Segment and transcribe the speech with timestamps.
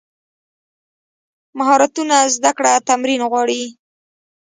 [1.57, 3.63] مهارتونه زده کړه تمرین غواړي.